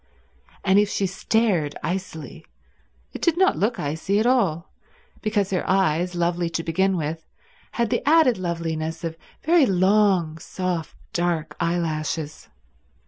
[0.63, 2.43] And if she stared icily
[3.13, 4.73] it did not look icy at all,
[5.21, 7.27] because her eyes, lovely to begin with,
[7.73, 12.49] had the added loveliness of very long, soft, dark eyelashes.